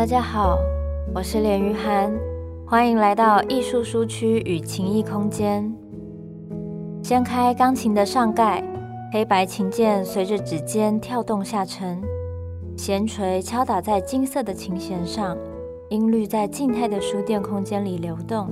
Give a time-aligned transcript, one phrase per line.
[0.00, 0.58] 大家好，
[1.14, 2.10] 我是连于涵，
[2.66, 5.70] 欢迎来到艺术书区与情艺空间。
[7.02, 8.64] 掀开钢琴的上盖，
[9.12, 12.00] 黑白琴键随着指尖跳动下沉，
[12.78, 15.36] 弦锤敲打在金色的琴弦上，
[15.90, 18.48] 音律在静态的书店空间里流动，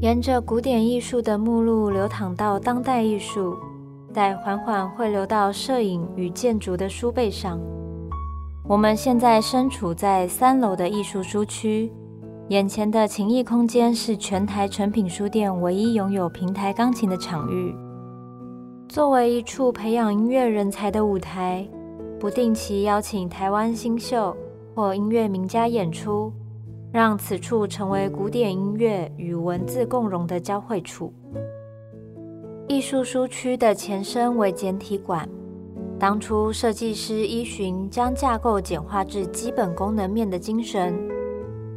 [0.00, 3.56] 沿着古典艺术的目录流淌到当代艺术，
[4.14, 7.58] 再缓缓汇流到摄影与建筑的书背上。
[8.68, 11.90] 我们现在身处在三楼的艺术书区，
[12.48, 17.74] 眼前的情艺空间是全台诚品书店唯一拥有平台钢琴的场域。
[18.86, 21.66] 作为一处培养音乐人才的舞台，
[22.20, 24.36] 不定期邀请台湾新秀
[24.74, 26.30] 或音乐名家演出，
[26.92, 31.10] 让此处成为古典音乐与文字共融的交汇处。
[32.66, 35.26] 艺术书区的前身为简体馆。
[35.98, 40.96] 当初设计师依循将架构简化至基本功能面的精神，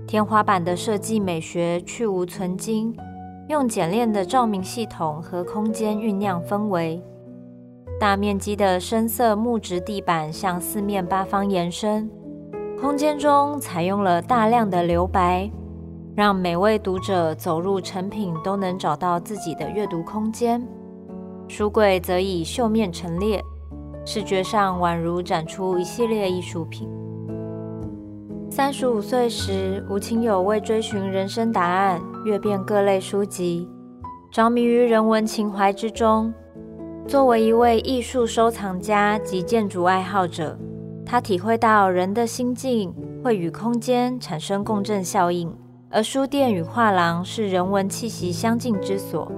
[0.05, 2.95] 天花板的设计美学去无存菁，
[3.49, 7.01] 用简练的照明系统和空间酝酿氛围。
[7.99, 12.07] 大面积的深色木质地板向四面八方延伸，
[12.79, 15.49] 空间中采用了大量的留白，
[16.15, 20.63] 让每位读者走入成品都能找到自己的阅读空间。
[21.47, 23.43] 书柜则以绣面陈列。
[24.13, 26.89] 视觉上宛如展出一系列艺术品。
[28.49, 33.69] 三十五岁时，吴清友为追寻人生答案，阅遍各类书籍，
[34.29, 36.33] 着迷于人文情怀之中。
[37.07, 40.59] 作为一位艺术收藏家及建筑爱好者，
[41.05, 45.55] 他体会到人的心境会与空间产生共振效应，
[45.89, 49.31] 而书店与画廊是人文气息相近之所。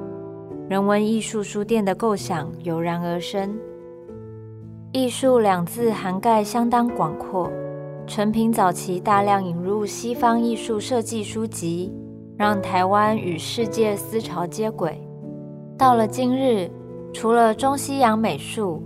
[0.67, 3.55] 人文艺术书店的构想油然而生。
[4.95, 7.51] 艺术两字涵盖相当广阔。
[8.05, 11.91] 诚品早期大量引入西方艺术设计书籍，
[12.37, 15.01] 让台湾与世界思潮接轨。
[15.75, 16.69] 到了今日，
[17.11, 18.83] 除了中西洋美术、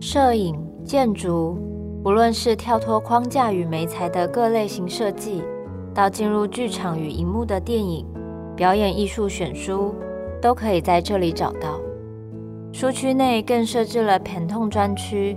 [0.00, 1.58] 摄影、建筑，
[2.04, 5.42] 不论是跳脱框架与媒材的各类型设计，
[5.92, 8.06] 到进入剧场与荧幕的电影、
[8.54, 9.92] 表演艺术选书，
[10.40, 11.80] 都可以在这里找到。
[12.70, 15.36] 书区内更设置了疼痛专区，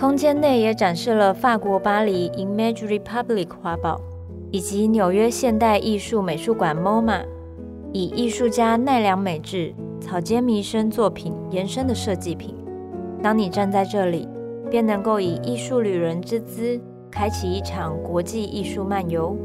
[0.00, 4.00] 空间内也展示了法国巴黎 Image Republic 画报，
[4.50, 7.22] 以及纽约现代艺术美术馆 MoMA，
[7.92, 12.54] 以艺术家奈良美智草间弥生作品延伸的设计品。
[13.22, 14.26] 当你站在这里，
[14.70, 16.80] 便能够以艺术旅人之姿，
[17.10, 19.36] 开启一场国际艺术漫游。